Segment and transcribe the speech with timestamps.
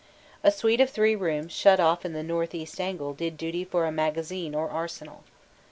[0.43, 3.85] A suite of three rooms shut off in the north east angle did duty for
[3.85, 5.23] a magazine or arsenal.